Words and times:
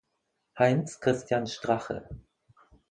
Heinz 0.57 0.99
Christian 0.99 1.45
Strache 1.45 2.09